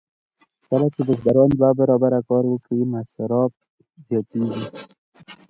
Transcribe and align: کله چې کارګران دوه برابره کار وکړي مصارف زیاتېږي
کله 0.69 0.87
چې 0.93 1.01
کارګران 1.07 1.49
دوه 1.59 1.71
برابره 1.79 2.19
کار 2.29 2.43
وکړي 2.49 2.81
مصارف 2.93 3.51
زیاتېږي 4.07 4.65